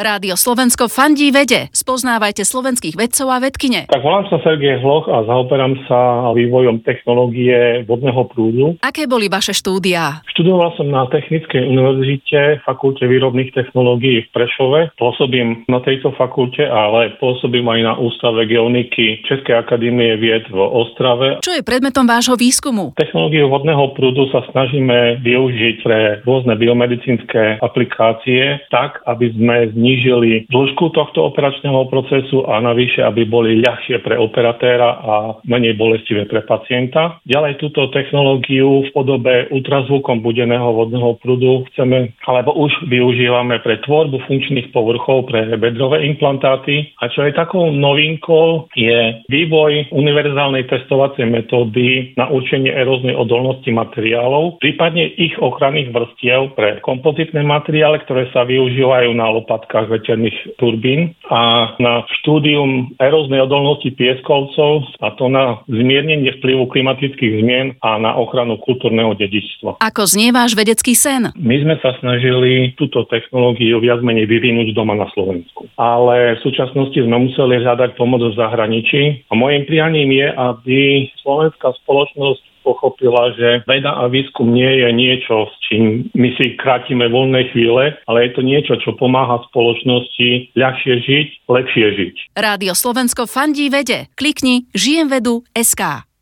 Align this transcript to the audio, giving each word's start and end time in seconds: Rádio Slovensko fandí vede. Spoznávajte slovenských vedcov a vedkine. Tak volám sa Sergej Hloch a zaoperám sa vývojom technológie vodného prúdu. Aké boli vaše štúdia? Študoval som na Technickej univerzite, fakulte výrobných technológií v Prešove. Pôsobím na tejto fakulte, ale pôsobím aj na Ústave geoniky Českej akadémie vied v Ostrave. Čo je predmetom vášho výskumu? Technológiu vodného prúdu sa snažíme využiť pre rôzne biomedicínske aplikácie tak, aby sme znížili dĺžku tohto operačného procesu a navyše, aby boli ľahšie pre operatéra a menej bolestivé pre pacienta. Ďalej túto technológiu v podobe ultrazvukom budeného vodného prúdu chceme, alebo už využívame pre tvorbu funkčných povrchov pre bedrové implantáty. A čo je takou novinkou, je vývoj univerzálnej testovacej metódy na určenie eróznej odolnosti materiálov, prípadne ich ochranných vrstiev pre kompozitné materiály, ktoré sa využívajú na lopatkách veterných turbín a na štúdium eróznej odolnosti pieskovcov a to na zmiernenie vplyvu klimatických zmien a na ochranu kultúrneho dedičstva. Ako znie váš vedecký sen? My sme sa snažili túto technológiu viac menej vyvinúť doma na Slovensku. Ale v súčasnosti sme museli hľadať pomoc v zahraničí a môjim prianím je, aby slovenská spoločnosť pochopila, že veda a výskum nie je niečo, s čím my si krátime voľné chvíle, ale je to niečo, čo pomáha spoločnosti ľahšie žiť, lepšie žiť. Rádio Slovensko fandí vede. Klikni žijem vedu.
Rádio 0.00 0.32
Slovensko 0.32 0.88
fandí 0.88 1.28
vede. 1.28 1.68
Spoznávajte 1.76 2.40
slovenských 2.40 2.96
vedcov 2.96 3.28
a 3.28 3.36
vedkine. 3.36 3.84
Tak 3.84 4.00
volám 4.00 4.24
sa 4.32 4.40
Sergej 4.40 4.80
Hloch 4.80 5.04
a 5.12 5.28
zaoperám 5.28 5.76
sa 5.84 6.32
vývojom 6.32 6.80
technológie 6.88 7.84
vodného 7.84 8.24
prúdu. 8.32 8.80
Aké 8.80 9.04
boli 9.04 9.28
vaše 9.28 9.52
štúdia? 9.52 10.24
Študoval 10.32 10.72
som 10.80 10.88
na 10.88 11.04
Technickej 11.04 11.68
univerzite, 11.68 12.64
fakulte 12.64 13.04
výrobných 13.04 13.52
technológií 13.52 14.24
v 14.24 14.32
Prešove. 14.32 14.96
Pôsobím 14.96 15.68
na 15.68 15.84
tejto 15.84 16.16
fakulte, 16.16 16.64
ale 16.64 17.20
pôsobím 17.20 17.68
aj 17.68 17.80
na 17.84 17.92
Ústave 18.00 18.48
geoniky 18.48 19.20
Českej 19.28 19.60
akadémie 19.60 20.16
vied 20.16 20.48
v 20.48 20.64
Ostrave. 20.64 21.44
Čo 21.44 21.60
je 21.60 21.60
predmetom 21.60 22.08
vášho 22.08 22.40
výskumu? 22.40 22.96
Technológiu 22.96 23.52
vodného 23.52 23.92
prúdu 23.92 24.32
sa 24.32 24.48
snažíme 24.48 25.20
využiť 25.20 25.76
pre 25.84 26.24
rôzne 26.24 26.56
biomedicínske 26.56 27.60
aplikácie 27.60 28.64
tak, 28.72 29.04
aby 29.04 29.28
sme 29.36 29.68
znížili 29.90 30.46
dĺžku 30.46 30.94
tohto 30.94 31.26
operačného 31.26 31.90
procesu 31.90 32.46
a 32.46 32.62
navyše, 32.62 33.02
aby 33.02 33.26
boli 33.26 33.58
ľahšie 33.58 33.98
pre 34.06 34.14
operatéra 34.14 35.02
a 35.02 35.14
menej 35.50 35.74
bolestivé 35.74 36.30
pre 36.30 36.46
pacienta. 36.46 37.18
Ďalej 37.26 37.58
túto 37.58 37.90
technológiu 37.90 38.86
v 38.86 38.90
podobe 38.94 39.50
ultrazvukom 39.50 40.22
budeného 40.22 40.70
vodného 40.70 41.18
prúdu 41.18 41.66
chceme, 41.74 42.14
alebo 42.22 42.54
už 42.54 42.86
využívame 42.86 43.58
pre 43.66 43.82
tvorbu 43.82 44.22
funkčných 44.30 44.70
povrchov 44.70 45.26
pre 45.26 45.58
bedrové 45.58 46.06
implantáty. 46.06 46.94
A 47.02 47.10
čo 47.10 47.26
je 47.26 47.34
takou 47.34 47.74
novinkou, 47.74 48.70
je 48.78 49.18
vývoj 49.26 49.90
univerzálnej 49.90 50.70
testovacej 50.70 51.26
metódy 51.26 52.14
na 52.14 52.30
určenie 52.30 52.70
eróznej 52.70 53.18
odolnosti 53.18 53.68
materiálov, 53.74 54.62
prípadne 54.62 55.10
ich 55.18 55.34
ochranných 55.42 55.90
vrstiev 55.90 56.54
pre 56.54 56.78
kompozitné 56.84 57.42
materiály, 57.42 58.04
ktoré 58.06 58.30
sa 58.30 58.46
využívajú 58.46 59.10
na 59.16 59.32
lopatkách 59.32 59.79
veterných 59.88 60.60
turbín 60.60 61.14
a 61.30 61.72
na 61.80 62.04
štúdium 62.20 62.92
eróznej 62.98 63.40
odolnosti 63.40 63.88
pieskovcov 63.94 64.84
a 65.00 65.14
to 65.16 65.30
na 65.30 65.62
zmiernenie 65.70 66.36
vplyvu 66.42 66.68
klimatických 66.68 67.40
zmien 67.40 67.66
a 67.80 67.96
na 67.96 68.18
ochranu 68.18 68.58
kultúrneho 68.60 69.14
dedičstva. 69.16 69.80
Ako 69.80 70.04
znie 70.04 70.34
váš 70.34 70.58
vedecký 70.58 70.92
sen? 70.92 71.32
My 71.38 71.56
sme 71.62 71.78
sa 71.80 71.96
snažili 72.02 72.74
túto 72.76 73.06
technológiu 73.08 73.80
viac 73.80 74.02
menej 74.04 74.26
vyvinúť 74.26 74.74
doma 74.74 74.98
na 74.98 75.08
Slovensku. 75.14 75.70
Ale 75.78 76.36
v 76.36 76.44
súčasnosti 76.44 76.98
sme 76.98 77.30
museli 77.30 77.62
hľadať 77.62 77.96
pomoc 77.96 78.20
v 78.20 78.36
zahraničí 78.36 79.30
a 79.30 79.32
môjim 79.38 79.64
prianím 79.64 80.10
je, 80.10 80.26
aby 80.34 80.80
slovenská 81.22 81.72
spoločnosť 81.84 82.50
pochopila, 82.70 83.34
že 83.34 83.66
veda 83.66 83.98
a 83.98 84.06
výskum 84.06 84.54
nie 84.54 84.86
je 84.86 84.88
niečo, 84.94 85.50
s 85.50 85.54
čím 85.66 86.06
my 86.14 86.30
si 86.38 86.54
krátime 86.54 87.10
voľné 87.10 87.50
chvíle, 87.50 87.98
ale 88.06 88.18
je 88.26 88.30
to 88.38 88.42
niečo, 88.46 88.78
čo 88.78 88.94
pomáha 88.94 89.42
spoločnosti 89.50 90.54
ľahšie 90.54 90.94
žiť, 91.02 91.28
lepšie 91.50 91.86
žiť. 91.98 92.14
Rádio 92.38 92.78
Slovensko 92.78 93.26
fandí 93.26 93.66
vede. 93.66 94.06
Klikni 94.14 94.70
žijem 94.70 95.10
vedu. 95.10 95.42